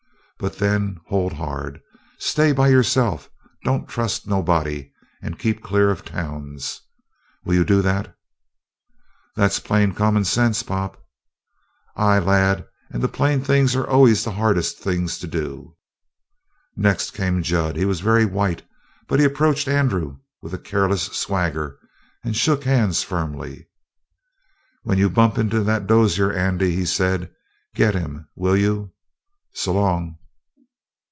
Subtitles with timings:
[0.39, 1.83] But then hold hard.
[2.17, 3.29] Stay by yourself.
[3.63, 4.91] Don't trust to nobody.
[5.21, 6.81] And keep clear of towns.
[7.45, 8.15] Will you do that?"
[9.35, 10.97] "That's plain common sense, Pop."
[11.95, 15.77] "Aye, lad, and the plain things are always the hardest things to do."
[16.75, 17.75] Next came Jud.
[17.75, 18.63] He was very white,
[19.07, 21.77] but he approached Andrew with a careless swagger
[22.23, 23.69] and shook hands firmly.
[24.81, 27.29] "When you bump into that Dozier, Andy," he said,
[27.75, 28.91] "get him, will you?
[29.53, 30.17] S'long!"